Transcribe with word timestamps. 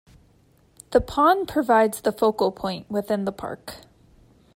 The 0.89 0.99
pond 0.99 1.47
provides 1.47 2.01
the 2.01 2.11
focal 2.11 2.51
point 2.51 2.89
within 2.89 3.25
the 3.25 3.31
park. 3.31 3.75